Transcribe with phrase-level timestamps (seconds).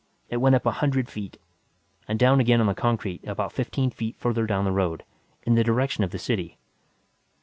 [0.29, 1.37] It went up a hundred feet.
[2.07, 5.03] And down again on the concrete, about fifteen feet further down the road.
[5.43, 6.57] In the direction of the city.